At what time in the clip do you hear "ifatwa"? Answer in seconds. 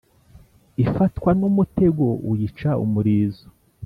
0.83-1.29